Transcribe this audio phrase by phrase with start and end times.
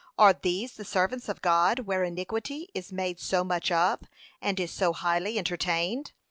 [0.17, 3.99] Are these the servants of God, where iniquity is made so much of,
[4.41, 6.11] and is so highly entertained!